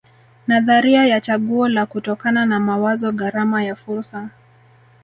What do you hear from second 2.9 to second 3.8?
gharama ya